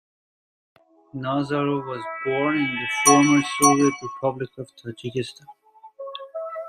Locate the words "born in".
2.25-2.63